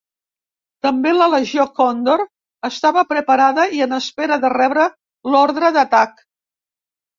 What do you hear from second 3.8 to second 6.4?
i en espera de rebre l'ordre d'atac.